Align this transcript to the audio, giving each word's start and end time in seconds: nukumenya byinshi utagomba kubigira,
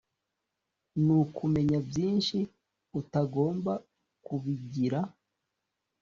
nukumenya 1.03 1.77
byinshi 1.87 2.37
utagomba 2.99 3.73
kubigira, 4.25 4.99